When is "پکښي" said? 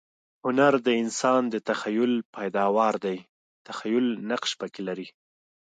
4.59-4.81